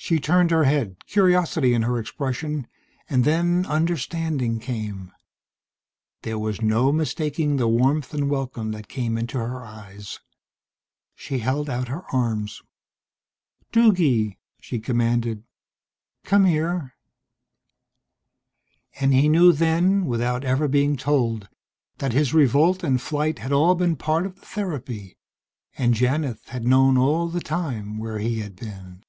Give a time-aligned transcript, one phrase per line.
[0.00, 2.68] She turned her head, curiosity in her expression,
[3.10, 5.12] and then understanding came.
[6.22, 10.20] There was no mistaking the warmth and welcome that came into her eyes.
[11.16, 12.62] She held out her arms.
[13.72, 15.42] "Duggy," she commanded,
[16.24, 16.94] "come here."
[19.00, 21.48] And he knew then, without ever being told,
[21.98, 25.18] that his revolt and flight had all been part of the therapy,
[25.76, 29.02] and Janith had known all the time where he had been....